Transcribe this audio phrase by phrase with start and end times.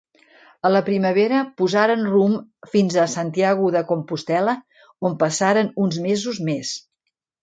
[0.67, 4.55] A la primavera posaren rumb fins a Santiago de Compostel·la,
[5.11, 6.73] on passaren uns mesos més.